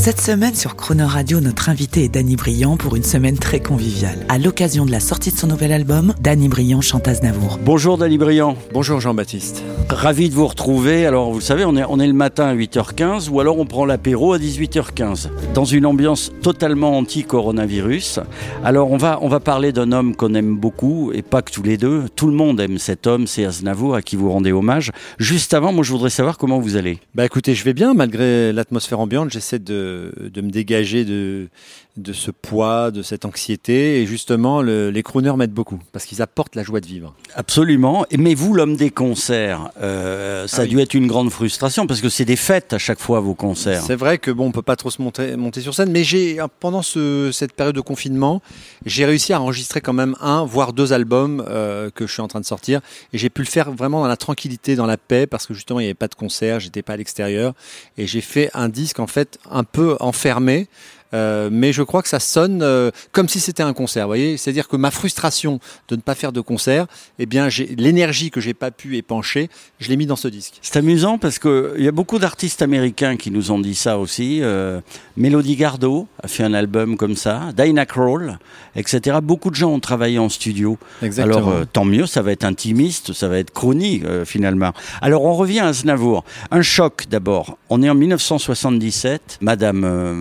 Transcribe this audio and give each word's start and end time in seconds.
Cette 0.00 0.22
semaine 0.22 0.54
sur 0.54 0.76
Croner 0.76 1.04
Radio, 1.04 1.40
notre 1.40 1.68
invité 1.68 2.04
est 2.04 2.08
Danny 2.08 2.34
Briand 2.34 2.78
pour 2.78 2.96
une 2.96 3.02
semaine 3.02 3.36
très 3.36 3.60
conviviale. 3.60 4.24
À 4.30 4.38
l'occasion 4.38 4.86
de 4.86 4.90
la 4.90 4.98
sortie 4.98 5.30
de 5.30 5.36
son 5.36 5.48
nouvel 5.48 5.72
album, 5.72 6.14
Danny 6.22 6.48
Briand 6.48 6.80
chante 6.80 7.06
Aznavour. 7.06 7.58
Bonjour 7.62 7.98
Dali 7.98 8.16
Briand, 8.16 8.56
Bonjour 8.72 8.98
Jean-Baptiste. 8.98 9.62
ravi 9.90 10.30
de 10.30 10.34
vous 10.34 10.46
retrouver. 10.46 11.04
Alors 11.04 11.30
vous 11.30 11.42
savez, 11.42 11.66
on 11.66 11.76
est, 11.76 11.84
on 11.86 12.00
est 12.00 12.06
le 12.06 12.14
matin 12.14 12.46
à 12.46 12.54
8h15 12.54 13.28
ou 13.28 13.40
alors 13.40 13.58
on 13.58 13.66
prend 13.66 13.84
l'apéro 13.84 14.32
à 14.32 14.38
18h15 14.38 15.28
dans 15.52 15.66
une 15.66 15.84
ambiance 15.84 16.32
totalement 16.40 16.96
anti-coronavirus. 16.96 18.20
Alors 18.64 18.92
on 18.92 18.96
va, 18.96 19.18
on 19.20 19.28
va 19.28 19.38
parler 19.38 19.70
d'un 19.70 19.92
homme 19.92 20.16
qu'on 20.16 20.32
aime 20.32 20.56
beaucoup 20.56 21.12
et 21.12 21.20
pas 21.20 21.42
que 21.42 21.52
tous 21.52 21.62
les 21.62 21.76
deux. 21.76 22.04
Tout 22.16 22.26
le 22.28 22.34
monde 22.34 22.58
aime 22.58 22.78
cet 22.78 23.06
homme, 23.06 23.26
c'est 23.26 23.44
Aznavour 23.44 23.96
à 23.96 24.00
qui 24.00 24.16
vous 24.16 24.30
rendez 24.32 24.50
hommage. 24.50 24.92
Juste 25.18 25.52
avant, 25.52 25.74
moi 25.74 25.84
je 25.84 25.92
voudrais 25.92 26.08
savoir 26.08 26.38
comment 26.38 26.58
vous 26.58 26.76
allez. 26.76 27.00
Bah 27.14 27.26
écoutez, 27.26 27.54
je 27.54 27.64
vais 27.64 27.74
bien 27.74 27.92
malgré 27.92 28.50
l'atmosphère 28.54 29.00
ambiante. 29.00 29.30
J'essaie 29.30 29.58
de, 29.58 29.89
de 29.90 30.40
me 30.40 30.50
dégager 30.50 31.04
de, 31.04 31.48
de 31.96 32.12
ce 32.12 32.30
poids, 32.30 32.90
de 32.90 33.02
cette 33.02 33.24
anxiété. 33.24 34.00
Et 34.00 34.06
justement, 34.06 34.62
le- 34.62 34.90
les 34.90 35.02
crooners 35.02 35.36
m'aident 35.36 35.52
beaucoup 35.52 35.78
parce 35.92 36.04
qu'ils 36.06 36.22
apportent 36.22 36.54
la 36.56 36.62
joie 36.62 36.80
de 36.80 36.86
vivre. 36.86 37.14
Absolument. 37.34 38.06
Mais 38.16 38.34
vous, 38.34 38.54
l'homme 38.54 38.76
des 38.76 38.90
concerts, 38.90 39.70
euh, 39.82 40.46
ça 40.46 40.58
Ah 40.58 40.60
a 40.60 40.64
oui. 40.64 40.70
dû 40.70 40.80
être 40.80 40.94
une 40.94 41.06
grande 41.06 41.30
frustration 41.30 41.86
parce 41.86 42.00
que 42.00 42.08
c'est 42.08 42.24
des 42.24 42.36
fêtes 42.36 42.72
à 42.72 42.78
chaque 42.78 43.00
fois 43.00 43.20
vos 43.20 43.34
concerts. 43.34 43.82
C'est 43.86 43.96
vrai 43.96 44.18
que 44.18 44.30
bon, 44.30 44.46
on 44.46 44.52
peut 44.52 44.62
pas 44.62 44.76
trop 44.76 44.90
se 44.90 45.02
monter, 45.02 45.36
monter 45.36 45.60
sur 45.60 45.74
scène, 45.74 45.90
mais 45.90 46.04
j'ai 46.04 46.38
pendant 46.60 46.82
ce, 46.82 47.30
cette 47.32 47.52
période 47.52 47.74
de 47.74 47.80
confinement, 47.80 48.40
j'ai 48.86 49.04
réussi 49.04 49.32
à 49.32 49.40
enregistrer 49.40 49.80
quand 49.80 49.92
même 49.92 50.14
un, 50.20 50.44
voire 50.44 50.72
deux 50.72 50.92
albums 50.92 51.44
euh, 51.48 51.90
que 51.90 52.06
je 52.06 52.12
suis 52.12 52.22
en 52.22 52.28
train 52.28 52.40
de 52.40 52.46
sortir, 52.46 52.80
et 53.12 53.18
j'ai 53.18 53.30
pu 53.30 53.42
le 53.42 53.46
faire 53.48 53.72
vraiment 53.72 54.00
dans 54.00 54.08
la 54.08 54.16
tranquillité, 54.16 54.76
dans 54.76 54.86
la 54.86 54.96
paix, 54.96 55.26
parce 55.26 55.46
que 55.46 55.54
justement 55.54 55.80
il 55.80 55.84
n'y 55.84 55.88
avait 55.88 55.94
pas 55.94 56.08
de 56.08 56.14
concert, 56.14 56.60
j'étais 56.60 56.82
pas 56.82 56.94
à 56.94 56.96
l'extérieur, 56.96 57.54
et 57.98 58.06
j'ai 58.06 58.20
fait 58.20 58.50
un 58.54 58.68
disque 58.68 59.00
en 59.00 59.06
fait 59.06 59.38
un 59.50 59.64
peu 59.64 59.96
enfermé. 60.00 60.68
Euh, 61.14 61.48
mais 61.50 61.72
je 61.72 61.82
crois 61.82 62.02
que 62.02 62.08
ça 62.08 62.20
sonne 62.20 62.62
euh, 62.62 62.90
comme 63.12 63.28
si 63.28 63.40
c'était 63.40 63.62
un 63.62 63.72
concert, 63.72 64.04
vous 64.04 64.10
voyez. 64.10 64.36
C'est-à-dire 64.36 64.68
que 64.68 64.76
ma 64.76 64.90
frustration 64.90 65.60
de 65.88 65.96
ne 65.96 66.00
pas 66.00 66.14
faire 66.14 66.32
de 66.32 66.40
concert, 66.40 66.86
eh 67.18 67.26
bien, 67.26 67.48
l'énergie 67.76 68.30
que 68.30 68.40
j'ai 68.40 68.54
pas 68.54 68.70
pu 68.70 68.96
épancher, 68.96 69.50
je 69.78 69.88
l'ai 69.88 69.96
mis 69.96 70.06
dans 70.06 70.16
ce 70.16 70.28
disque. 70.28 70.54
C'est 70.62 70.78
amusant 70.78 71.18
parce 71.18 71.38
que 71.38 71.74
il 71.78 71.84
y 71.84 71.88
a 71.88 71.92
beaucoup 71.92 72.18
d'artistes 72.18 72.62
américains 72.62 73.16
qui 73.16 73.30
nous 73.30 73.50
ont 73.50 73.58
dit 73.58 73.74
ça 73.74 73.98
aussi. 73.98 74.40
Euh, 74.42 74.80
Melody 75.16 75.56
Gardot 75.56 76.06
a 76.22 76.28
fait 76.28 76.44
un 76.44 76.54
album 76.54 76.96
comme 76.96 77.16
ça, 77.16 77.50
Dinah 77.56 77.86
Kroll, 77.86 78.38
etc. 78.76 79.18
Beaucoup 79.22 79.50
de 79.50 79.56
gens 79.56 79.72
ont 79.72 79.80
travaillé 79.80 80.18
en 80.18 80.28
studio. 80.28 80.78
Alors 81.18 81.48
euh, 81.48 81.64
tant 81.70 81.84
mieux, 81.84 82.06
ça 82.06 82.22
va 82.22 82.32
être 82.32 82.44
intimiste, 82.44 83.12
ça 83.12 83.28
va 83.28 83.38
être 83.38 83.52
chronique 83.52 84.04
finalement. 84.24 84.72
Alors 85.00 85.24
on 85.24 85.34
revient 85.34 85.60
à 85.60 85.68
Aznavour. 85.68 86.24
Un 86.50 86.62
choc 86.62 87.06
d'abord. 87.08 87.58
On 87.68 87.82
est 87.82 87.90
en 87.90 87.94
1977. 87.94 89.38
Madame, 89.40 89.84
euh, 89.84 90.14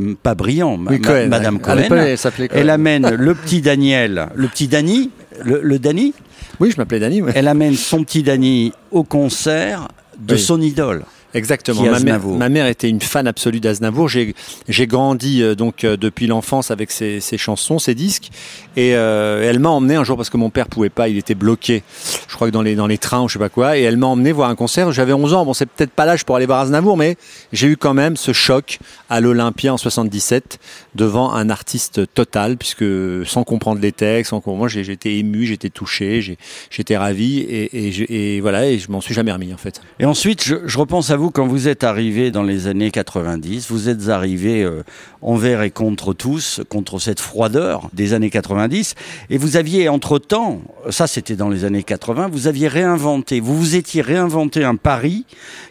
Madame 0.00 0.16
pas 0.16 0.34
brillant, 0.34 0.76
ma- 0.76 0.90
Oui, 0.90 0.98
ma- 1.00 1.06
Cohen. 1.08 1.28
Madame 1.28 1.58
Cohen. 1.60 1.76
elle 1.90 2.18
s'appelait 2.18 2.48
Cohen. 2.48 2.58
Elle 2.60 2.70
amène 2.70 3.14
le 3.14 3.34
petit 3.34 3.60
Daniel, 3.60 4.26
le 4.34 4.48
petit 4.48 4.66
Danny, 4.68 5.10
le, 5.44 5.60
le 5.62 5.78
Danny. 5.78 6.14
Oui, 6.60 6.70
je 6.72 6.76
m'appelais 6.76 7.00
Dany. 7.00 7.22
ouais. 7.22 7.32
Elle 7.34 7.48
amène 7.48 7.74
son 7.76 8.02
petit 8.04 8.22
Danny 8.22 8.72
au 8.90 9.04
concert 9.04 9.88
de 10.18 10.34
Oui. 10.34 10.40
son 10.40 10.60
idole. 10.60 11.04
Exactement. 11.34 11.82
Ma 11.82 11.86
mère, 11.88 11.96
Aznavour. 11.96 12.36
ma 12.38 12.48
mère 12.48 12.66
était 12.66 12.88
une 12.88 13.00
fan 13.00 13.26
absolue 13.26 13.60
d'Aznavour. 13.60 14.08
J'ai 14.08 14.86
grandi 14.86 15.42
euh, 15.42 15.54
donc 15.54 15.84
euh, 15.84 15.96
depuis 15.96 16.26
l'enfance 16.26 16.70
avec 16.70 16.90
ses, 16.90 17.20
ses 17.20 17.36
chansons, 17.38 17.78
ses 17.78 17.94
disques, 17.94 18.30
et 18.76 18.94
euh, 18.94 19.48
elle 19.48 19.58
m'a 19.58 19.68
emmené 19.70 19.96
un 19.96 20.04
jour 20.04 20.16
parce 20.16 20.30
que 20.30 20.36
mon 20.36 20.50
père 20.50 20.68
pouvait 20.68 20.90
pas, 20.90 21.08
il 21.08 21.18
était 21.18 21.34
bloqué. 21.34 21.82
Je 22.28 22.34
crois 22.34 22.48
que 22.48 22.52
dans 22.52 22.62
les 22.62 22.74
dans 22.76 22.86
les 22.86 22.98
trains 22.98 23.22
ou 23.22 23.28
je 23.28 23.34
sais 23.34 23.38
pas 23.38 23.48
quoi, 23.48 23.76
et 23.78 23.82
elle 23.82 23.96
m'a 23.96 24.06
emmené 24.06 24.32
voir 24.32 24.48
un 24.48 24.54
concert. 24.54 24.90
J'avais 24.92 25.12
11 25.12 25.34
ans. 25.34 25.44
Bon, 25.44 25.54
c'est 25.54 25.66
peut-être 25.66 25.90
pas 25.92 26.04
l'âge 26.06 26.24
pour 26.24 26.36
aller 26.36 26.46
voir 26.46 26.60
Aznavour, 26.60 26.96
mais 26.96 27.16
j'ai 27.52 27.66
eu 27.68 27.76
quand 27.76 27.94
même 27.94 28.16
ce 28.16 28.32
choc 28.32 28.78
à 29.10 29.20
l'Olympia 29.20 29.72
en 29.74 29.76
77 29.76 30.58
devant 30.94 31.32
un 31.32 31.50
artiste 31.50 32.02
total, 32.14 32.56
puisque 32.56 32.84
sans 33.26 33.44
comprendre 33.44 33.80
les 33.80 33.92
textes, 33.92 34.30
sans 34.30 34.40
comprendre, 34.40 34.68
j'étais 34.68 35.16
ému, 35.16 35.46
j'étais 35.46 35.70
touché, 35.70 36.36
j'étais 36.70 36.96
ravi, 36.96 37.38
et, 37.40 37.86
et, 37.88 37.92
je- 37.92 38.04
et 38.08 38.40
voilà, 38.40 38.66
et 38.68 38.78
je 38.78 38.90
m'en 38.90 39.00
suis 39.00 39.14
jamais 39.14 39.32
remis 39.32 39.52
en 39.52 39.56
fait. 39.56 39.80
Et 39.98 40.04
ensuite, 40.04 40.44
je, 40.44 40.56
je 40.64 40.78
repense 40.78 41.10
à 41.10 41.16
vous 41.16 41.23
quand 41.30 41.46
vous 41.46 41.68
êtes 41.68 41.84
arrivé 41.84 42.30
dans 42.30 42.42
les 42.42 42.66
années 42.66 42.90
90. 42.90 43.70
Vous 43.70 43.88
êtes 43.88 44.08
arrivé 44.08 44.62
euh, 44.62 44.82
envers 45.22 45.62
et 45.62 45.70
contre 45.70 46.12
tous, 46.12 46.60
contre 46.68 46.98
cette 46.98 47.20
froideur 47.20 47.88
des 47.92 48.12
années 48.12 48.30
90. 48.30 48.94
Et 49.30 49.38
vous 49.38 49.56
aviez, 49.56 49.88
entre-temps, 49.88 50.60
ça 50.90 51.06
c'était 51.06 51.36
dans 51.36 51.48
les 51.48 51.64
années 51.64 51.82
80, 51.82 52.28
vous 52.30 52.46
aviez 52.46 52.68
réinventé, 52.68 53.40
vous 53.40 53.56
vous 53.56 53.74
étiez 53.74 54.02
réinventé 54.02 54.64
un 54.64 54.76
pari 54.76 55.24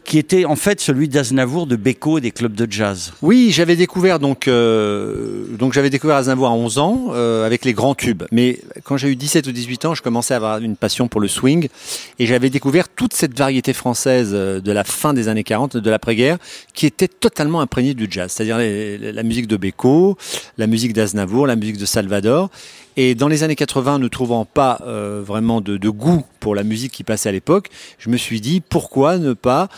qui 0.06 0.18
était 0.18 0.46
en 0.46 0.56
fait 0.56 0.82
celui 0.82 1.08
d'Aznavour, 1.08 1.68
de 1.68 1.76
Beko 1.76 2.18
et 2.18 2.22
des 2.22 2.32
clubs 2.32 2.54
de 2.54 2.70
jazz. 2.70 3.14
Oui, 3.22 3.52
j'avais 3.52 3.76
découvert 3.76 4.20
donc 4.20 4.48
euh, 4.48 5.46
donc 5.58 5.74
j'avais 5.74 5.90
découvert 5.90 6.18
Aznavour 6.18 6.48
à 6.48 6.52
11 6.52 6.78
ans 6.80 7.06
euh, 7.12 7.46
avec 7.46 7.64
les 7.66 7.74
grands 7.74 7.96
cubes. 7.96 8.24
Mais 8.32 8.60
quand 8.84 8.98
j'ai 8.98 9.10
eu 9.10 9.16
17 9.16 9.48
ou 9.48 9.52
18 9.52 9.86
ans, 9.86 9.96
je 9.96 10.02
commençais 10.02 10.34
à 10.34 10.38
avoir 10.38 10.58
une 10.60 10.76
passion 10.76 11.08
pour 11.08 11.22
le 11.22 11.28
swing 11.28 11.68
et 12.20 12.26
j'avais 12.26 12.50
découvert 12.50 12.90
toute 12.90 13.14
cette 13.14 13.38
variété 13.38 13.74
française 13.74 14.32
de 14.32 14.72
la 14.72 14.84
fin 14.84 15.14
des 15.14 15.28
années 15.28 15.43
40, 15.44 15.78
de 15.78 15.90
l'après-guerre, 15.90 16.38
qui 16.74 16.86
était 16.86 17.08
totalement 17.08 17.62
imprégnée 17.62 17.94
du 17.94 18.08
jazz, 18.10 18.32
c'est-à-dire 18.32 18.58
la 18.58 19.24
musique 19.24 19.48
de 19.48 19.58
Beko, 19.58 20.18
la 20.58 20.68
musique 20.68 20.94
d'Aznavour, 20.94 21.48
la 21.48 21.56
musique 21.56 21.78
de 21.78 21.86
Salvador. 21.86 22.50
Et 22.96 23.16
dans 23.16 23.28
les 23.28 23.44
années 23.44 23.56
80, 23.56 24.00
ne 24.00 24.08
trouvant 24.08 24.46
pas 24.46 24.80
euh, 24.86 25.24
vraiment 25.26 25.62
de, 25.62 25.90
goût 25.90 26.24
pour 26.40 26.56
la 26.56 26.64
musique 26.64 26.92
qui 26.92 27.04
passait 27.04 27.30
à 27.30 27.32
l'époque, 27.32 27.70
je 27.98 28.10
me 28.10 28.18
suis 28.18 28.40
dit 28.40 28.62
pourquoi 28.62 29.18
ne 29.18 29.34
pas 29.34 29.70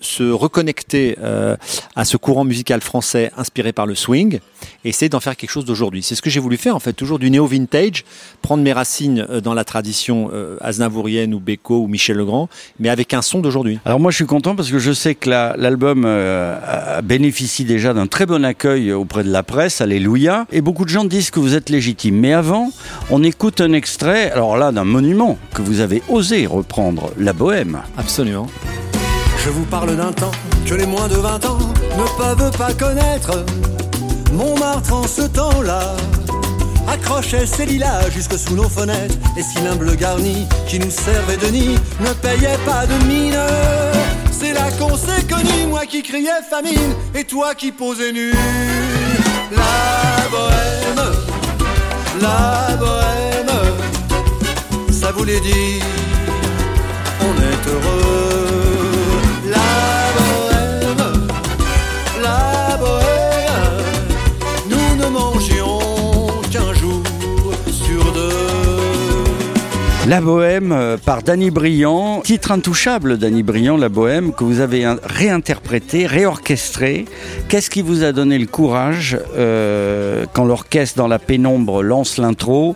se 0.00 0.30
reconnecter 0.30 1.16
euh, 1.22 1.56
à 1.96 2.04
ce 2.04 2.16
courant 2.16 2.44
musical 2.44 2.80
français 2.80 3.30
inspiré 3.36 3.72
par 3.72 3.86
le 3.86 3.94
swing 3.94 4.40
et 4.84 4.88
essayer 4.88 5.08
d'en 5.08 5.20
faire 5.20 5.36
quelque 5.36 5.50
chose 5.50 5.64
d'aujourd'hui. 5.64 6.02
C'est 6.02 6.14
ce 6.14 6.22
que 6.22 6.30
j'ai 6.30 6.40
voulu 6.40 6.56
faire 6.56 6.74
en 6.76 6.80
fait, 6.80 6.92
toujours 6.92 7.18
du 7.18 7.30
néo-vintage, 7.30 8.04
prendre 8.42 8.62
mes 8.62 8.72
racines 8.72 9.26
euh, 9.30 9.40
dans 9.40 9.54
la 9.54 9.64
tradition 9.64 10.30
euh, 10.32 10.56
aznavourienne 10.60 11.34
ou 11.34 11.40
Beko 11.40 11.80
ou 11.82 11.86
Michel 11.86 12.16
Legrand, 12.16 12.48
mais 12.78 12.88
avec 12.88 13.14
un 13.14 13.22
son 13.22 13.40
d'aujourd'hui. 13.40 13.78
Alors 13.84 14.00
moi 14.00 14.10
je 14.10 14.16
suis 14.16 14.26
content 14.26 14.54
parce 14.56 14.70
que 14.70 14.78
je 14.78 14.92
sais 14.92 15.14
que 15.14 15.28
la- 15.30 15.54
l'album 15.56 16.04
euh, 16.06 16.58
a- 16.98 17.02
bénéficie 17.02 17.64
déjà 17.64 17.94
d'un 17.94 18.06
très 18.06 18.26
bon 18.26 18.44
accueil 18.44 18.92
auprès 18.92 19.24
de 19.24 19.30
la 19.30 19.42
presse, 19.42 19.80
alléluia, 19.80 20.46
et 20.52 20.60
beaucoup 20.60 20.84
de 20.84 20.90
gens 20.90 21.04
disent 21.04 21.30
que 21.30 21.40
vous 21.40 21.54
êtes 21.54 21.70
légitime. 21.70 22.16
Mais 22.18 22.32
avant, 22.32 22.70
on 23.10 23.22
écoute 23.22 23.60
un 23.60 23.72
extrait, 23.72 24.30
alors 24.32 24.56
là 24.56 24.72
d'un 24.72 24.84
monument 24.84 25.38
que 25.54 25.62
vous 25.62 25.80
avez 25.80 26.02
osé 26.08 26.46
reprendre, 26.46 27.10
La 27.18 27.32
Bohème. 27.32 27.80
Absolument. 27.96 28.46
Je 29.44 29.48
vous 29.48 29.64
parle 29.64 29.96
d'un 29.96 30.12
temps 30.12 30.32
que 30.66 30.74
les 30.74 30.86
moins 30.86 31.08
de 31.08 31.16
20 31.16 31.46
ans 31.46 31.58
ne 31.96 32.18
peuvent 32.18 32.58
pas 32.58 32.74
connaître. 32.74 33.44
Montmartre 34.32 34.92
en 34.92 35.06
ce 35.06 35.22
temps-là 35.22 35.96
accrochait 36.86 37.46
ses 37.46 37.64
lilas 37.64 38.10
jusque 38.10 38.38
sous 38.38 38.54
nos 38.54 38.68
fenêtres. 38.68 39.14
Et 39.38 39.42
si 39.42 39.62
l'humble 39.62 39.96
garni 39.96 40.46
qui 40.66 40.78
nous 40.78 40.90
servait 40.90 41.38
de 41.38 41.46
nid 41.46 41.78
ne 42.00 42.12
payait 42.12 42.58
pas 42.66 42.84
de 42.86 43.04
mine, 43.06 43.38
c'est 44.30 44.52
là 44.52 44.70
qu'on 44.78 44.96
s'est 44.96 45.24
connus, 45.26 45.66
moi 45.68 45.86
qui 45.86 46.02
criais 46.02 46.42
famine 46.48 46.94
et 47.14 47.24
toi 47.24 47.54
qui 47.54 47.72
posais 47.72 48.12
nu. 48.12 48.32
La 49.52 50.28
bohème, 50.30 51.12
la 52.20 52.76
bohème, 52.76 53.56
ça 54.92 55.12
voulait 55.12 55.40
dire 55.40 55.82
on 57.22 57.34
est 57.42 57.70
heureux. 57.70 58.49
La 70.10 70.20
Bohème 70.20 70.72
euh, 70.72 70.96
par 70.96 71.22
Danny 71.22 71.52
Briand, 71.52 72.20
titre 72.24 72.50
intouchable 72.50 73.16
Danny 73.16 73.44
Briand, 73.44 73.76
La 73.76 73.88
Bohème, 73.88 74.32
que 74.32 74.42
vous 74.42 74.58
avez 74.58 74.84
réinterprété, 75.04 76.08
réorchestré. 76.08 77.04
Qu'est-ce 77.48 77.70
qui 77.70 77.80
vous 77.80 78.02
a 78.02 78.10
donné 78.10 78.36
le 78.36 78.46
courage, 78.46 79.16
euh, 79.36 80.26
quand 80.32 80.44
l'orchestre 80.44 80.96
dans 80.96 81.06
la 81.06 81.20
pénombre 81.20 81.84
lance 81.84 82.18
l'intro, 82.18 82.74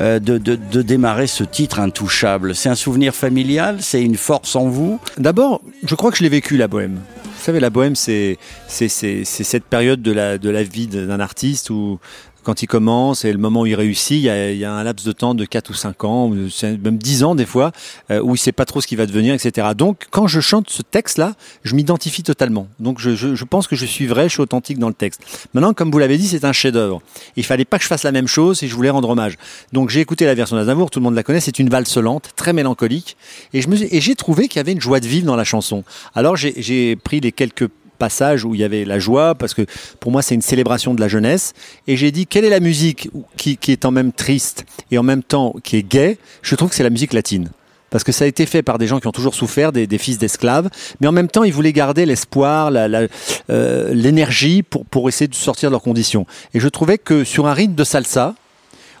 euh, 0.00 0.20
de, 0.20 0.38
de- 0.38 0.82
démarrer 0.82 1.26
ce 1.26 1.42
titre 1.42 1.80
intouchable? 1.80 2.54
C'est 2.54 2.68
un 2.68 2.76
souvenir 2.76 3.16
familial? 3.16 3.78
C'est 3.80 4.00
une 4.00 4.14
force 4.14 4.54
en 4.54 4.68
vous? 4.68 5.00
D'abord, 5.18 5.62
je 5.84 5.96
crois 5.96 6.12
que 6.12 6.18
je 6.18 6.22
l'ai 6.22 6.28
vécu 6.28 6.56
la 6.56 6.68
bohème. 6.68 7.00
Vous 7.24 7.42
savez, 7.42 7.58
la 7.58 7.70
bohème, 7.70 7.96
c'est 7.96 8.38
cette 8.68 9.64
période 9.64 10.02
de 10.02 10.12
la 10.12 10.38
de 10.38 10.50
la 10.50 10.62
vie 10.62 10.86
d'un 10.86 11.18
artiste 11.18 11.68
où 11.70 11.98
quand 12.46 12.62
il 12.62 12.68
commence 12.68 13.24
et 13.24 13.32
le 13.32 13.38
moment 13.38 13.62
où 13.62 13.66
il 13.66 13.74
réussit, 13.74 14.18
il 14.18 14.20
y 14.20 14.64
a, 14.64 14.72
un 14.72 14.84
laps 14.84 15.04
de 15.04 15.10
temps 15.10 15.34
de 15.34 15.44
4 15.44 15.70
ou 15.70 15.74
5 15.74 16.04
ans, 16.04 16.28
même 16.28 16.96
10 16.96 17.24
ans 17.24 17.34
des 17.34 17.44
fois, 17.44 17.72
euh, 18.12 18.20
où 18.20 18.36
il 18.36 18.38
sait 18.38 18.52
pas 18.52 18.64
trop 18.64 18.80
ce 18.80 18.86
qui 18.86 18.94
va 18.94 19.04
devenir, 19.04 19.34
etc. 19.34 19.66
Donc, 19.76 20.06
quand 20.12 20.28
je 20.28 20.38
chante 20.38 20.70
ce 20.70 20.82
texte-là, 20.82 21.34
je 21.64 21.74
m'identifie 21.74 22.22
totalement. 22.22 22.68
Donc, 22.78 23.00
je, 23.00 23.44
pense 23.44 23.66
que 23.66 23.74
je 23.74 23.84
suis 23.84 24.06
vrai, 24.06 24.28
je 24.28 24.34
suis 24.34 24.42
authentique 24.42 24.78
dans 24.78 24.86
le 24.86 24.94
texte. 24.94 25.22
Maintenant, 25.54 25.74
comme 25.74 25.90
vous 25.90 25.98
l'avez 25.98 26.18
dit, 26.18 26.28
c'est 26.28 26.44
un 26.44 26.52
chef-d'œuvre. 26.52 27.02
Il 27.34 27.44
fallait 27.44 27.64
pas 27.64 27.78
que 27.78 27.82
je 27.82 27.88
fasse 27.88 28.04
la 28.04 28.12
même 28.12 28.28
chose 28.28 28.62
et 28.62 28.68
je 28.68 28.74
voulais 28.76 28.90
rendre 28.90 29.08
hommage. 29.08 29.38
Donc, 29.72 29.90
j'ai 29.90 29.98
écouté 29.98 30.24
la 30.24 30.36
version 30.36 30.54
d'Aznavour, 30.54 30.92
tout 30.92 31.00
le 31.00 31.04
monde 31.04 31.16
la 31.16 31.24
connaît, 31.24 31.40
c'est 31.40 31.58
une 31.58 31.68
valse 31.68 31.96
lente, 31.96 32.30
très 32.36 32.52
mélancolique, 32.52 33.16
et 33.54 34.00
j'ai 34.00 34.14
trouvé 34.14 34.46
qu'il 34.46 34.60
y 34.60 34.60
avait 34.60 34.72
une 34.72 34.80
joie 34.80 35.00
de 35.00 35.08
vivre 35.08 35.26
dans 35.26 35.36
la 35.36 35.42
chanson. 35.42 35.82
Alors, 36.14 36.36
j'ai 36.36 36.94
pris 36.94 37.18
les 37.18 37.32
quelques 37.32 37.68
passage 37.96 38.44
où 38.44 38.54
il 38.54 38.60
y 38.60 38.64
avait 38.64 38.84
la 38.84 38.98
joie, 38.98 39.34
parce 39.34 39.54
que 39.54 39.62
pour 40.00 40.12
moi 40.12 40.22
c'est 40.22 40.34
une 40.34 40.42
célébration 40.42 40.94
de 40.94 41.00
la 41.00 41.08
jeunesse, 41.08 41.52
et 41.86 41.96
j'ai 41.96 42.10
dit 42.10 42.26
quelle 42.26 42.44
est 42.44 42.50
la 42.50 42.60
musique 42.60 43.10
qui, 43.36 43.58
est 43.68 43.84
en 43.84 43.90
même 43.90 44.12
triste 44.12 44.64
et 44.90 44.98
en 44.98 45.02
même 45.02 45.22
temps 45.22 45.54
qui 45.62 45.76
est 45.76 45.82
gaie? 45.82 46.18
Je 46.42 46.54
trouve 46.54 46.70
que 46.70 46.74
c'est 46.74 46.82
la 46.82 46.90
musique 46.90 47.12
latine. 47.12 47.50
Parce 47.90 48.02
que 48.02 48.12
ça 48.12 48.24
a 48.24 48.26
été 48.26 48.46
fait 48.46 48.62
par 48.62 48.78
des 48.78 48.88
gens 48.88 48.98
qui 48.98 49.06
ont 49.06 49.12
toujours 49.12 49.34
souffert, 49.34 49.70
des, 49.72 49.86
fils 49.98 50.18
d'esclaves, 50.18 50.68
mais 51.00 51.06
en 51.06 51.12
même 51.12 51.28
temps 51.28 51.44
ils 51.44 51.52
voulaient 51.52 51.72
garder 51.72 52.04
l'espoir, 52.04 52.70
euh, 52.72 53.94
l'énergie 53.94 54.62
pour, 54.62 54.84
pour 54.84 55.08
essayer 55.08 55.28
de 55.28 55.34
sortir 55.34 55.70
de 55.70 55.72
leurs 55.72 55.82
conditions. 55.82 56.26
Et 56.52 56.60
je 56.60 56.68
trouvais 56.68 56.98
que 56.98 57.24
sur 57.24 57.46
un 57.46 57.54
rythme 57.54 57.74
de 57.74 57.84
salsa, 57.84 58.34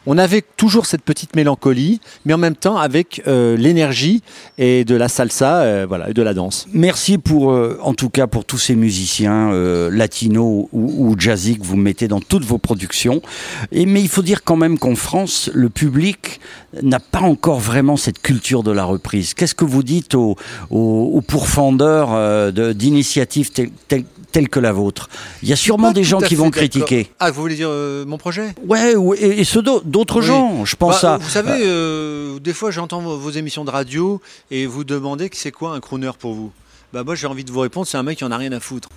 on 0.06 0.18
avait 0.18 0.42
toujours 0.56 0.86
cette 0.86 1.02
petite 1.02 1.34
mélancolie, 1.36 2.00
mais 2.24 2.32
en 2.34 2.38
même 2.38 2.56
temps 2.56 2.76
avec 2.76 3.22
euh, 3.26 3.56
l'énergie 3.56 4.22
et 4.58 4.84
de 4.84 4.94
la 4.94 5.08
salsa, 5.08 5.62
euh, 5.62 5.86
voilà, 5.88 6.10
et 6.10 6.14
de 6.14 6.22
la 6.22 6.32
danse. 6.34 6.66
Merci 6.72 7.18
pour, 7.18 7.50
euh, 7.52 7.78
en 7.82 7.94
tout 7.94 8.08
cas, 8.10 8.26
pour 8.26 8.44
tous 8.44 8.58
ces 8.58 8.74
musiciens 8.76 9.50
latinos 9.90 10.66
ou, 10.72 11.08
ou 11.10 11.16
jazzy 11.18 11.58
que 11.58 11.64
vous 11.64 11.76
mettez 11.76 12.08
dans 12.08 12.20
toutes 12.20 12.44
vos 12.44 12.58
productions. 12.58 13.20
Et, 13.72 13.86
mais 13.86 14.00
il 14.00 14.08
faut 14.08 14.22
dire 14.22 14.44
quand 14.44 14.56
même 14.56 14.78
qu'en 14.78 14.94
France, 14.94 15.50
le 15.54 15.68
public 15.70 16.40
n'a 16.82 17.00
pas 17.00 17.20
encore 17.20 17.58
vraiment 17.60 17.96
cette 17.96 18.20
culture 18.20 18.62
de 18.62 18.70
la 18.70 18.84
reprise. 18.84 19.34
Qu'est-ce 19.34 19.54
que 19.54 19.64
vous 19.64 19.82
dites 19.82 20.14
aux, 20.14 20.36
pourfendeurs 21.26 22.52
de- 22.52 22.72
d'initiatives 22.72 23.50
telles, 23.50 23.70
telles- 23.88 24.04
telles 24.36 24.48
que 24.50 24.60
la 24.60 24.72
vôtre 24.72 25.08
Il 25.42 25.48
y 25.48 25.52
a 25.54 25.56
sûrement 25.56 25.92
des 25.92 26.04
gens 26.04 26.18
qui 26.20 26.34
vont 26.34 26.50
critiquer. 26.50 27.08
Ah, 27.18 27.30
vous 27.30 27.40
voulez 27.40 27.54
dire 27.54 27.68
euh, 27.70 28.04
mon 28.04 28.18
projet? 28.18 28.54
Ouais, 28.66 28.94
ou- 28.94 29.14
et, 29.14 29.40
et 29.40 29.44
ceux 29.44 29.62
d'au- 29.62 29.80
d'autres 29.82 30.20
Oui. 30.20 30.26
gens. 30.26 30.66
Je 30.66 30.76
pense 30.76 31.00
Bah, 31.02 31.14
à. 31.14 31.16
Vous 31.16 31.30
savez, 31.30 31.62
euh, 31.64 32.38
des 32.38 32.52
fois 32.52 32.70
j'entends 32.70 33.00
vos, 33.00 33.16
vos 33.16 33.30
émissions 33.30 33.64
de 33.64 33.70
radio 33.70 34.20
et 34.50 34.66
vous 34.66 34.84
demandez 34.84 35.30
que 35.30 35.38
c'est 35.38 35.52
quoi 35.52 35.70
un 35.74 35.80
crooner 35.80 36.10
pour 36.18 36.34
vous? 36.34 36.52
Bah 36.96 37.04
moi 37.04 37.14
j'ai 37.14 37.26
envie 37.26 37.44
de 37.44 37.52
vous 37.52 37.60
répondre, 37.60 37.86
c'est 37.86 37.98
un 37.98 38.02
mec 38.02 38.16
qui 38.16 38.24
en 38.24 38.30
a 38.30 38.38
rien 38.38 38.52
à 38.52 38.60
foutre. 38.60 38.88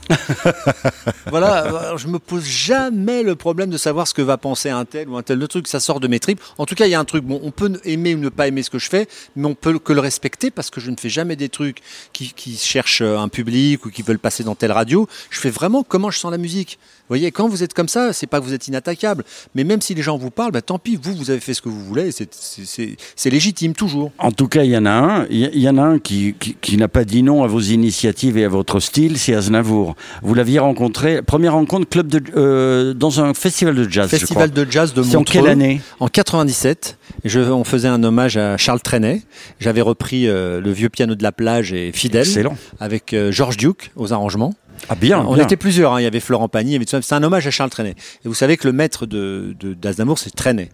voilà, 1.28 1.66
alors, 1.66 1.98
je 1.98 2.08
me 2.08 2.18
pose 2.18 2.46
jamais 2.46 3.24
le 3.24 3.36
problème 3.36 3.70
de 3.70 3.76
savoir 3.78 4.08
ce 4.08 4.14
que 4.14 4.22
va 4.22 4.38
penser 4.38 4.70
un 4.70 4.86
tel 4.86 5.10
ou 5.10 5.18
un 5.18 5.22
tel 5.22 5.38
de 5.38 5.46
truc, 5.46 5.68
ça 5.68 5.82
sort 5.82 6.00
de 6.00 6.08
mes 6.08 6.22
tripes. 6.22 6.40
En 6.58 6.66
tout 6.66 6.76
cas, 6.76 6.86
il 6.86 6.92
y 6.92 6.96
a 6.96 7.00
un 7.00 7.04
truc, 7.04 7.26
bon, 7.26 7.42
on 7.44 7.52
peut 7.52 7.78
aimer 7.84 8.16
ou 8.16 8.20
ne 8.20 8.30
pas 8.30 8.48
aimer 8.48 8.64
ce 8.64 8.70
que 8.70 8.80
je 8.80 8.88
fais, 8.88 9.10
mais 9.36 9.46
on 9.48 9.54
peut 9.54 9.80
que 9.80 9.92
le 9.92 10.00
respecter 10.00 10.50
parce 10.50 10.70
que 10.70 10.80
je 10.80 10.92
ne 10.92 10.96
fais 10.96 11.10
jamais 11.10 11.36
des 11.36 11.50
trucs 11.50 11.80
qui, 12.14 12.34
cherchent 12.58 13.02
un 13.02 13.28
public 13.28 13.86
ou 13.86 13.90
qui 13.90 14.02
veulent 14.02 14.18
passer 14.18 14.46
dans 14.46 14.56
telle 14.56 14.72
radio. 14.72 15.06
Je 15.30 15.42
fais 15.42 15.50
vraiment 15.50 15.84
comment 15.84 16.10
je 16.10 16.20
sens 16.20 16.32
la 16.32 16.38
musique. 16.38 16.80
Vous 17.02 17.16
voyez, 17.16 17.32
quand 17.32 17.50
vous 17.50 17.64
êtes 17.64 17.74
comme 17.74 17.90
ça, 17.90 18.14
c'est 18.14 18.28
pas 18.28 18.40
que 18.40 18.46
vous 18.46 18.54
êtes 18.54 18.70
inattaquable, 18.70 19.26
mais 19.56 19.66
même 19.66 19.82
si 19.82 19.94
les 19.94 20.04
gens 20.04 20.18
vous 20.18 20.32
parlent, 20.32 20.54
bah, 20.54 20.62
tant 20.62 20.80
pis, 20.80 20.98
vous, 21.02 21.14
vous 21.16 21.32
avez 21.32 21.42
fait 21.42 21.54
ce 21.54 21.62
que 21.62 21.68
vous 21.68 21.84
voulez, 21.84 22.12
c'est- 22.14 23.30
légitime 23.30 23.74
toujours. 23.74 24.12
En 24.20 24.32
tout 24.32 24.48
cas, 24.48 24.64
il 24.64 24.72
y 24.72 24.78
en 24.78 24.86
a 24.86 24.92
un. 24.92 25.26
Il 25.30 25.60
y 25.60 25.70
en 25.70 25.78
a 25.78 25.84
un 25.84 26.00
qui, 26.00 26.34
qui, 26.40 26.56
qui 26.56 26.78
n'a 26.78 26.88
pas 26.88 27.04
dit 27.04 27.24
non 27.24 27.44
à 27.44 27.48
vos 27.48 27.60
initiatives 27.60 27.89
et 28.38 28.46
à 28.46 28.50
votre 28.50 28.80
style, 28.80 29.18
c'est 29.18 29.34
Aznavour. 29.34 29.96
Vous 30.22 30.34
l'aviez 30.34 30.60
rencontré, 30.60 31.22
première 31.22 31.54
rencontre 31.54 31.88
club 31.88 32.08
de, 32.08 32.22
euh, 32.36 32.94
dans 32.94 33.22
un 33.22 33.34
festival 33.34 33.76
de 33.76 33.90
jazz. 33.90 34.10
Festival 34.10 34.52
de 34.52 34.66
jazz 34.70 34.94
de 34.94 35.04
C'est 35.04 35.16
en 35.16 35.20
Montreux. 35.20 35.34
quelle 35.42 35.48
année? 35.48 35.82
En 36.00 36.08
97, 36.08 36.98
je, 37.26 37.40
on 37.40 37.64
faisait 37.64 37.88
un 37.88 38.04
hommage 38.04 38.38
à 38.38 38.58
Charles 38.58 38.82
Trenet. 38.82 39.22
J'avais 39.60 39.82
repris 39.82 40.28
euh, 40.28 40.62
le 40.62 40.72
vieux 40.72 40.90
piano 40.90 41.16
de 41.16 41.24
la 41.24 41.32
plage 41.32 41.74
et 41.74 41.92
Fidèle 41.92 42.28
Excellent. 42.28 42.56
avec 42.80 43.14
euh, 43.14 43.32
Georges 43.32 43.58
Duke 43.58 43.92
aux 43.96 44.14
arrangements. 44.14 44.54
Ah 44.88 44.96
bien. 44.96 45.20
on 45.28 45.36
bien. 45.36 45.44
était 45.44 45.58
plusieurs, 45.58 45.94
hein. 45.94 46.00
il 46.00 46.04
y 46.04 46.08
avait 46.08 46.22
Florent 46.22 46.48
Pagny, 46.48 46.80
c'était 46.88 47.14
un 47.14 47.24
hommage 47.24 47.46
à 47.46 47.52
Charles 47.52 47.70
Trenet. 47.70 47.96
Et 48.24 48.28
vous 48.28 48.34
savez 48.34 48.56
que 48.56 48.66
le 48.66 48.74
maître 48.74 49.06
de, 49.06 49.56
de, 49.60 49.74
d'Aznavour, 49.74 50.18
c'est 50.18 50.34
Trenet. 50.34 50.70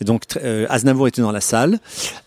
Et 0.00 0.04
donc 0.04 0.22
euh, 0.42 0.66
Aznavour 0.70 1.08
était 1.08 1.22
dans 1.22 1.32
la 1.32 1.40
salle. 1.40 1.78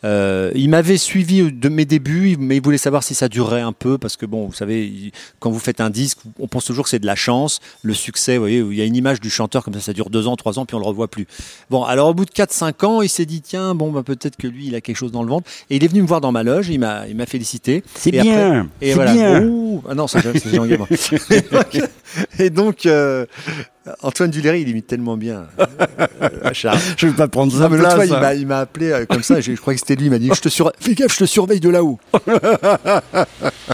Euh, 0.03 0.51
il 0.55 0.69
m'avait 0.69 0.97
suivi 0.97 1.51
de 1.51 1.69
mes 1.69 1.85
débuts, 1.85 2.37
mais 2.39 2.57
il 2.57 2.61
voulait 2.61 2.77
savoir 2.77 3.03
si 3.03 3.13
ça 3.13 3.27
durerait 3.29 3.61
un 3.61 3.73
peu, 3.73 3.97
parce 3.97 4.15
que 4.15 4.25
bon, 4.25 4.47
vous 4.47 4.53
savez, 4.53 4.85
il- 4.87 5.11
quand 5.39 5.51
vous 5.51 5.59
faites 5.59 5.81
un 5.81 5.89
disque, 5.89 6.19
on 6.39 6.47
pense 6.47 6.65
toujours 6.65 6.85
que 6.85 6.89
c'est 6.89 6.99
de 6.99 7.05
la 7.05 7.15
chance, 7.15 7.59
le 7.83 7.93
succès. 7.93 8.35
Vous 8.37 8.43
voyez, 8.43 8.59
il 8.59 8.73
y 8.75 8.81
a 8.81 8.85
une 8.85 8.95
image 8.95 9.19
du 9.19 9.29
chanteur 9.29 9.63
comme 9.63 9.73
ça, 9.73 9.81
ça 9.81 9.93
dure 9.93 10.09
deux 10.09 10.27
ans, 10.27 10.35
trois 10.35 10.59
ans, 10.59 10.65
puis 10.65 10.75
on 10.75 10.79
le 10.79 10.85
revoit 10.85 11.07
plus. 11.09 11.27
Bon, 11.69 11.83
alors 11.83 12.09
au 12.09 12.13
bout 12.13 12.25
de 12.25 12.31
4-5 12.31 12.85
ans, 12.85 13.01
il 13.01 13.09
s'est 13.09 13.25
dit 13.25 13.41
tiens, 13.41 13.75
bon, 13.75 13.91
bah, 13.91 14.03
peut-être 14.03 14.37
que 14.37 14.47
lui, 14.47 14.67
il 14.67 14.75
a 14.75 14.81
quelque 14.81 14.95
chose 14.97 15.11
dans 15.11 15.23
le 15.23 15.29
ventre. 15.29 15.49
Et 15.69 15.75
il 15.75 15.83
est 15.83 15.87
venu 15.87 16.01
me 16.01 16.07
voir 16.07 16.21
dans 16.21 16.31
ma 16.31 16.43
loge, 16.43 16.69
il 16.69 16.79
m'a, 16.79 17.07
il 17.07 17.15
m'a 17.15 17.25
félicité. 17.25 17.83
C'est 17.95 18.11
bien. 18.11 18.21
après- 18.23 18.65
et 18.81 18.89
c'est 18.89 18.93
voilà. 18.95 19.13
bien. 19.13 19.49
Ah 19.89 19.95
non, 19.95 20.07
c'est 20.07 20.23
donc, 20.23 20.35
et 22.39 22.49
donc, 22.49 22.85
euh, 22.85 23.25
Antoine 24.01 24.29
Duléry, 24.31 24.61
il 24.61 24.69
imite 24.69 24.87
tellement 24.87 25.17
bien 25.17 25.45
euh, 25.59 26.49
Charles. 26.53 26.79
Je 26.97 27.07
vais 27.07 27.13
pas 27.13 27.27
prendre 27.27 27.53
Non, 27.53 27.59
ça. 27.59 27.69
mais 27.69 27.77
fois, 27.77 28.05
il 28.05 28.11
m'a, 28.11 28.33
il 28.33 28.47
m'a 28.47 28.59
appelé 28.59 28.91
euh, 28.91 29.05
comme 29.05 29.23
ça, 29.23 29.39
je, 29.41 29.53
je 29.53 29.59
crois 29.61 29.73
que 29.73 29.79
c'était 29.79 29.95
lui, 29.95 30.05
il 30.05 30.11
m'a 30.11 30.19
dit 30.19 30.29
je 30.33 30.41
te 30.41 30.49
sur... 30.49 30.71
Fais 30.79 30.93
gaffe, 30.95 31.13
je 31.13 31.19
te 31.19 31.25
surveille 31.25 31.59
de 31.59 31.69
là-haut. 31.69 31.99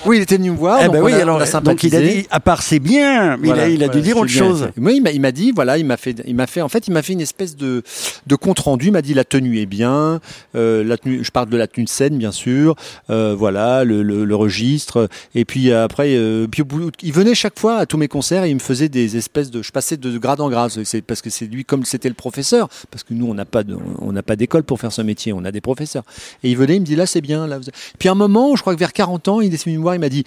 oui, 0.06 0.18
il 0.18 0.22
était 0.22 0.38
venu 0.38 0.52
me 0.52 0.58
voir. 0.58 0.80
Eh 0.82 0.86
donc 0.86 0.94
ben 0.96 1.02
oui, 1.04 1.14
a- 1.14 1.22
alors 1.22 1.38
on 1.38 1.42
a 1.42 1.62
donc 1.62 1.84
il 1.84 1.96
a 1.96 2.02
dit 2.02 2.28
à 2.32 2.40
part 2.40 2.62
c'est 2.62 2.80
bien, 2.80 3.38
Voilà, 3.38 3.68
il 3.68 3.74
a, 3.74 3.76
il 3.76 3.84
a 3.84 3.88
voilà, 3.88 3.94
dû 3.94 4.02
dire 4.02 4.18
autre 4.18 4.28
bien. 4.32 4.40
chose. 4.40 4.68
Oui, 4.78 5.02
il 5.14 5.22
m'a, 5.22 5.32
dit, 5.32 5.52
voilà, 5.52 5.78
il 5.78 5.86
m'a 5.86 5.98
fait, 5.98 6.16
il 6.26 6.36
m'a 6.36 6.48
fait, 6.48 6.62
en 6.62 6.70
fait, 6.70 6.88
il 6.88 6.92
m'a 6.92 7.02
fait 7.02 7.14
une 7.14 7.22
espèce 7.22 7.56
de, 7.56 7.84
de 8.28 8.36
compte 8.36 8.60
rendu. 8.60 8.88
Il 8.88 8.92
m'a 8.92 9.02
dit 9.02 9.14
la 9.14 9.24
tenue 9.24 9.60
est 9.60 9.66
bien, 9.66 10.20
euh, 10.56 10.84
la 10.84 10.98
tenue, 10.98 11.24
je 11.24 11.32
parle 11.32 11.50
de 11.50 11.58
la 11.58 11.68
tenue 11.68 11.86
de 11.86 11.90
scène, 11.90 12.18
bien 12.18 12.32
sûr, 12.32 12.76
euh, 13.10 13.36
voilà, 13.38 13.84
le, 13.84 14.04
le, 14.04 14.26
le 14.26 14.36
registre. 14.36 15.08
Et 15.36 15.46
puis 15.46 15.72
euh, 15.72 15.84
après, 15.84 16.16
euh, 16.16 16.48
puis 16.48 16.64
il 17.02 17.14
venait 17.14 17.36
chaque 17.36 17.60
fois 17.60 17.78
à 17.78 17.86
tous 17.86 17.98
mes 17.98 18.08
concerts, 18.08 18.44
et 18.44 18.50
il 18.50 18.56
me 18.56 18.60
faisait 18.60 18.90
des 18.90 19.18
espèces 19.18 19.52
de, 19.52 19.62
je 19.62 19.72
passais 19.72 19.98
de 19.98 20.03
grade 20.12 20.42
en 20.42 20.50
grade. 20.50 20.72
C'est 20.84 21.02
parce 21.02 21.22
que 21.22 21.30
c'est 21.30 21.46
lui 21.46 21.66
comme 21.66 21.86
c'était 21.86 22.10
le 22.10 22.16
professeur, 22.16 22.70
parce 22.92 23.04
que 23.04 23.14
nous 23.14 23.26
on 23.28 23.34
n'a 23.34 23.46
pas, 23.46 23.64
de, 23.64 23.78
on 24.00 24.12
n'a 24.12 24.24
pas 24.24 24.36
d'école 24.36 24.64
pour 24.64 24.80
faire 24.80 24.92
ce 24.92 25.02
métier, 25.02 25.34
on 25.34 25.44
a 25.46 25.52
des 25.52 25.62
professeurs. 25.62 26.04
Et 26.44 26.50
il 26.52 26.58
venait, 26.58 26.76
il 26.76 26.82
me 26.82 26.86
dit 26.86 26.96
là 26.96 27.06
c'est 27.06 27.22
bien, 27.22 27.48
là. 27.48 27.58
vous- 27.60 27.66
Puis 28.00 28.10
à 28.10 28.14
un 28.14 28.16
moment, 28.16 28.56
je 28.56 28.62
crois 28.62 28.74
que 28.74 28.80
vers 28.80 28.94
40 28.94 29.28
ans, 29.28 29.42
il 29.42 29.54
est 29.54 29.64
venu 29.64 29.78
me 29.78 29.82
voir, 29.84 29.96
il 29.96 30.00
m'a 30.00 30.10
dit, 30.10 30.24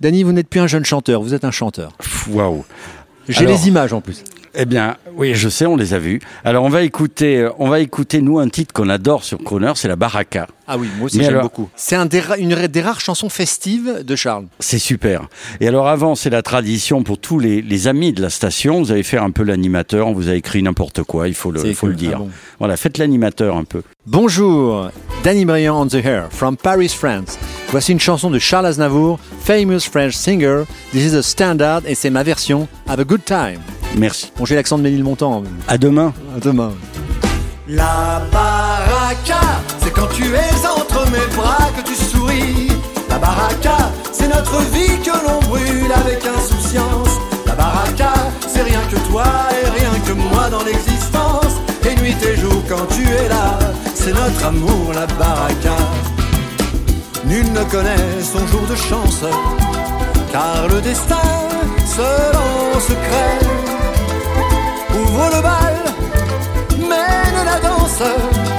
Dany, 0.00 0.22
vous 0.22 0.32
n'êtes 0.32 0.48
plus 0.48 0.60
un 0.60 0.66
jeune 0.66 0.84
chanteur, 0.84 1.22
vous 1.22 1.34
êtes 1.34 1.44
un 1.44 1.50
chanteur. 1.50 1.92
Waouh. 2.30 2.64
J'ai 3.28 3.44
Alors- 3.46 3.52
les 3.58 3.68
images 3.68 3.92
en 3.92 4.00
plus. 4.00 4.24
Eh 4.54 4.64
bien, 4.64 4.96
oui, 5.14 5.34
je 5.34 5.48
sais, 5.48 5.64
on 5.66 5.76
les 5.76 5.94
a 5.94 6.00
vus. 6.00 6.18
Alors, 6.42 6.64
on 6.64 6.68
va 6.68 6.82
écouter, 6.82 7.38
euh, 7.38 7.50
on 7.60 7.68
va 7.68 7.78
écouter 7.78 8.20
nous 8.20 8.40
un 8.40 8.48
titre 8.48 8.72
qu'on 8.74 8.88
adore 8.88 9.22
sur 9.22 9.38
Croner, 9.38 9.70
c'est 9.76 9.86
la 9.86 9.94
Baraka. 9.94 10.48
Ah 10.72 10.78
oui, 10.78 10.88
moi 10.98 11.06
aussi 11.06 11.20
j'aime 11.20 11.40
beaucoup. 11.40 11.68
C'est 11.74 11.96
un 11.96 12.06
des 12.06 12.20
ra- 12.20 12.36
une 12.38 12.54
des 12.68 12.80
rares 12.80 13.00
chansons 13.00 13.28
festives 13.28 14.04
de 14.04 14.14
Charles. 14.16 14.46
C'est 14.60 14.78
super. 14.78 15.22
Et 15.60 15.66
alors 15.66 15.88
avant, 15.88 16.14
c'est 16.14 16.30
la 16.30 16.42
tradition 16.42 17.02
pour 17.02 17.18
tous 17.18 17.40
les, 17.40 17.60
les 17.60 17.88
amis 17.88 18.12
de 18.12 18.22
la 18.22 18.30
station. 18.30 18.80
Vous 18.80 18.92
allez 18.92 19.02
faire 19.02 19.24
un 19.24 19.32
peu 19.32 19.42
l'animateur. 19.42 20.06
On 20.06 20.12
vous 20.12 20.28
a 20.28 20.34
écrit 20.34 20.62
n'importe 20.62 21.02
quoi. 21.02 21.26
Il 21.26 21.34
faut 21.34 21.50
le, 21.50 21.72
faut 21.74 21.88
dire. 21.88 22.12
ah 22.14 22.18
bon. 22.18 22.30
Voilà, 22.60 22.76
faites 22.76 22.98
l'animateur 22.98 23.56
un 23.56 23.64
peu. 23.64 23.82
Bonjour, 24.06 24.90
Danny 25.24 25.44
Briand 25.44 25.80
on 25.82 25.86
the 25.88 25.94
Hair, 25.94 26.28
from 26.30 26.56
Paris, 26.56 26.88
France. 26.96 27.36
Voici 27.70 27.90
une 27.92 28.00
chanson 28.00 28.30
de 28.30 28.38
Charles 28.38 28.66
Aznavour, 28.66 29.18
famous 29.42 29.80
French 29.80 30.14
singer. 30.14 30.62
This 30.92 31.12
is 31.12 31.16
a 31.16 31.22
standard 31.22 31.82
et 31.86 31.94
c'est 31.96 32.10
ma 32.10 32.22
version. 32.22 32.68
Have 32.88 33.00
a 33.00 33.04
good 33.04 33.24
time. 33.24 33.58
Merci. 33.96 34.30
Bon, 34.38 34.44
j'ai 34.44 34.54
l'accent 34.54 34.78
de 34.78 34.84
Ménilmontant. 34.84 35.42
À 35.66 35.78
demain. 35.78 36.12
À 36.36 36.40
demain. 36.40 36.72
La 37.68 38.22
baraka, 38.32 39.40
quand 40.00 40.08
tu 40.14 40.24
es 40.24 40.66
entre 40.66 41.10
mes 41.10 41.26
bras 41.36 41.68
que 41.76 41.82
tu 41.82 41.94
souris. 41.94 42.68
La 43.10 43.18
baraka, 43.18 43.76
c'est 44.12 44.28
notre 44.28 44.58
vie 44.72 44.98
que 45.04 45.10
l'on 45.10 45.40
brûle 45.48 45.92
avec 45.92 46.24
insouciance. 46.26 47.14
La 47.46 47.54
baraka, 47.54 48.12
c'est 48.48 48.62
rien 48.62 48.80
que 48.90 48.96
toi 49.10 49.24
et 49.58 49.68
rien 49.78 49.94
que 50.06 50.12
moi 50.12 50.48
dans 50.50 50.64
l'existence. 50.64 51.54
Et 51.84 51.94
nuit 52.00 52.16
et 52.22 52.36
jour 52.36 52.62
quand 52.68 52.86
tu 52.94 53.02
es 53.02 53.28
là, 53.28 53.58
c'est 53.94 54.14
notre 54.14 54.46
amour, 54.46 54.92
la 54.94 55.06
baraka. 55.06 55.76
Nul 57.26 57.52
ne 57.52 57.64
connaît 57.64 58.22
son 58.22 58.46
jour 58.46 58.66
de 58.68 58.76
chance, 58.76 59.24
car 60.32 60.68
le 60.68 60.80
destin 60.80 61.30
seul 61.86 62.34
en 62.34 62.80
secret 62.80 63.38
ouvre 64.94 65.30
le 65.36 65.42
bal 65.42 65.76
mène 66.88 67.44
la 67.44 67.58
danse 67.60 68.49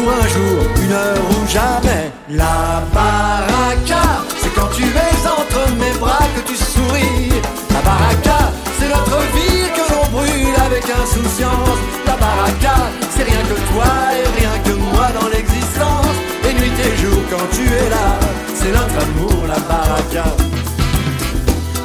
pour 0.00 0.12
un 0.12 0.28
jour, 0.28 0.58
une 0.82 0.92
heure 0.92 1.24
ou 1.30 1.48
jamais. 1.48 2.10
La 2.28 2.82
baraka, 2.94 4.04
c'est 4.40 4.52
quand 4.54 4.70
tu 4.74 4.84
es 4.84 5.26
entre 5.26 5.62
mes 5.78 5.98
bras 5.98 6.26
que 6.36 6.42
tu 6.48 6.56
souris. 6.56 7.32
La 7.70 7.80
baraka, 7.80 8.38
c'est 8.78 8.88
notre 8.88 9.18
vie 9.34 9.66
que 9.76 9.84
l'on 9.92 10.06
brûle 10.16 10.56
avec 10.66 10.84
insouciance. 10.84 11.80
La 12.06 12.16
baraka, 12.16 12.76
c'est 13.14 13.24
rien 13.24 13.42
que 13.50 13.58
toi 13.72 13.92
et 14.18 14.40
rien 14.40 14.54
que 14.64 14.74
moi 14.92 15.08
dans 15.20 15.28
l'existence. 15.28 16.16
Et 16.48 16.52
nuit 16.54 16.76
et 16.86 16.96
jour 17.02 17.20
quand 17.30 17.46
tu 17.52 17.64
es 17.66 17.88
là, 17.90 18.08
c'est 18.54 18.72
notre 18.72 18.96
amour, 19.06 19.46
la 19.48 19.58
baraka. 19.70 20.24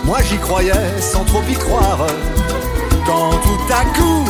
Moi 0.04 0.20
j'y 0.30 0.38
croyais 0.38 0.88
sans 1.00 1.24
trop 1.26 1.44
y 1.50 1.56
croire. 1.56 2.06
Quand 3.06 3.32
tout 3.46 3.74
à 3.74 3.84
coup 3.98 4.26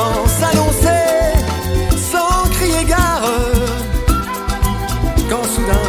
sans 0.00 0.26
s'annoncer, 0.40 1.06
sans 2.12 2.48
crier 2.56 2.84
gare. 2.84 3.32
Quand 5.30 5.44
soudain 5.54 5.88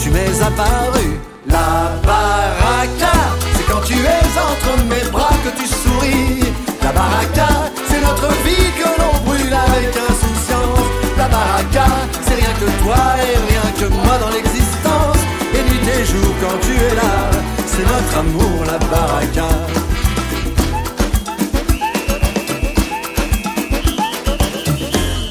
tu 0.00 0.08
m'es 0.10 0.34
apparu, 0.48 1.08
la 1.46 1.70
baraka, 2.08 3.16
c'est 3.54 3.66
quand 3.70 3.84
tu 3.90 3.96
es 4.16 4.26
entre 4.50 4.72
mes 4.92 5.04
bras 5.10 5.36
que 5.44 5.50
tu 5.60 5.66
souris. 5.66 6.40
La 6.84 6.92
baraka, 6.92 7.50
c'est 7.88 8.02
notre 8.08 8.30
vie 8.46 8.70
que 8.80 8.88
l'on 8.98 9.14
brûle 9.26 9.56
avec 9.66 9.90
insouciance. 10.08 10.88
La 11.18 11.28
baraka, 11.36 11.86
c'est 12.24 12.36
rien 12.42 12.54
que 12.60 12.68
toi 12.82 13.02
et 13.26 13.36
rien 13.50 13.66
que 13.78 13.86
moi 14.04 14.14
dans 14.22 14.32
l'existence. 14.36 15.20
Et 15.56 15.62
nuit 15.68 15.86
et 15.98 16.04
jour 16.12 16.30
quand 16.42 16.58
tu 16.66 16.72
es 16.88 16.94
là, 17.02 17.14
c'est 17.72 17.86
notre 17.92 18.14
amour, 18.22 18.58
la 18.72 18.78
baraka. 18.92 19.79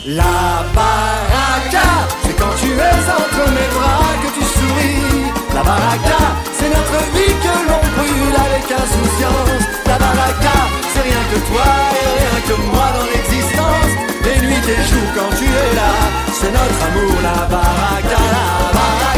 La 0.09 0.65
baraka, 0.73 1.87
c'est 2.23 2.35
quand 2.35 2.55
tu 2.59 2.71
es 2.71 3.01
entre 3.13 3.43
mes 3.51 3.69
bras 3.77 4.09
que 4.23 4.29
tu 4.33 4.43
souris. 4.43 5.29
La 5.53 5.61
baraka, 5.61 6.17
c'est 6.51 6.69
notre 6.69 6.99
vie 7.13 7.35
que 7.45 7.53
l'on 7.69 7.81
brûle 7.93 8.35
avec 8.47 8.65
insouciance. 8.71 9.69
La 9.85 9.99
baraka, 9.99 10.57
c'est 10.91 11.01
rien 11.01 11.23
que 11.31 11.39
toi 11.49 11.69
et 11.93 12.07
rien 12.17 12.41
que 12.47 12.55
moi 12.73 12.87
dans 12.97 13.05
l'existence. 13.05 13.93
Les 14.25 14.47
nuits 14.47 14.69
et 14.73 14.81
jours 14.89 15.11
quand 15.13 15.35
tu 15.37 15.45
es 15.45 15.75
là, 15.75 15.93
c'est 16.33 16.51
notre 16.57 16.79
amour, 16.87 17.15
la 17.21 17.45
baraka, 17.45 18.19
la 18.33 18.73
baraka. 18.73 19.08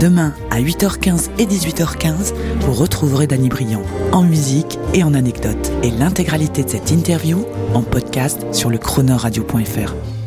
Demain 0.00 0.32
à 0.50 0.60
8h15 0.60 1.30
et 1.38 1.46
18h15, 1.46 2.32
vous 2.60 2.72
retrouverez 2.72 3.26
Danny 3.26 3.48
Briand 3.48 3.82
en 4.12 4.22
musique 4.22 4.78
et 4.94 5.02
en 5.02 5.12
anecdotes. 5.12 5.72
Et 5.82 5.90
l'intégralité 5.90 6.62
de 6.62 6.68
cette 6.68 6.92
interview 6.92 7.44
en 7.74 7.82
podcast 7.82 8.46
sur 8.52 8.70
le 8.70 8.78
chronoradio.fr. 8.78 10.17